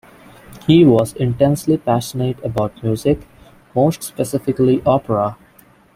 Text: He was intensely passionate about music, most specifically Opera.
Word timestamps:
He 0.65 0.83
was 0.83 1.13
intensely 1.13 1.77
passionate 1.77 2.43
about 2.43 2.81
music, 2.81 3.19
most 3.75 4.01
specifically 4.01 4.81
Opera. 4.83 5.37